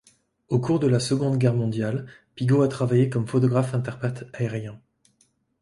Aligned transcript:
Au 0.49 0.57
cours 0.59 0.79
de 0.79 0.87
la 0.87 0.99
Seconde 0.99 1.37
Guerre 1.37 1.53
Mondiale 1.53 2.07
Piggott 2.33 2.63
a 2.63 2.67
travaillé 2.67 3.07
comme 3.07 3.27
photographe-interprète 3.27 4.23
aérien. 4.33 4.81